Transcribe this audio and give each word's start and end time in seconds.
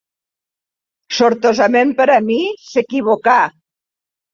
Sortosament 1.19 1.95
per 2.03 2.11
a 2.17 2.19
mi, 2.33 2.41
s'equivocà 2.73 3.41